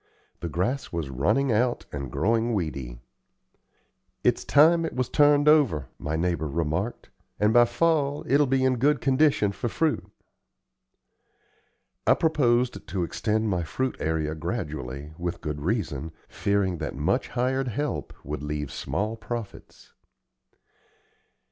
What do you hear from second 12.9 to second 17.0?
extend my fruit area gradually, with good reason, fearing that